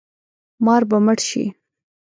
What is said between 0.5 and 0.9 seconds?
مار